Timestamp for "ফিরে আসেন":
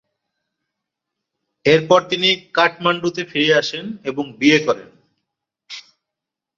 3.31-3.85